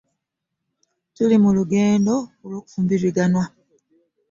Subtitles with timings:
[1.15, 2.13] Tuli mu lugendo
[2.49, 3.43] lw'okufumbiriganwa